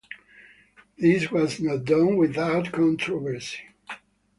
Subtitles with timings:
[0.97, 3.61] This was not done without controversy.